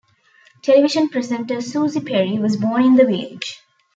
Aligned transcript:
Television 0.63 1.09
presenter 1.09 1.57
Suzi 1.61 2.03
Perry 2.03 2.39
was 2.39 2.57
born 2.57 2.83
in 2.83 2.95
the 2.95 3.05
village. 3.05 3.59